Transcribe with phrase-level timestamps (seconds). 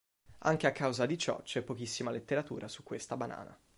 [0.39, 3.55] Anche a causa di ciò c'è pochissima letteratura su questa banana.